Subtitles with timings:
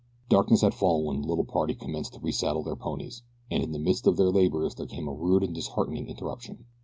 [0.29, 3.77] Darkness had fallen when the little party commenced to resaddle their ponies and in the
[3.77, 6.65] midst of their labors there came a rude and disheartening interruption.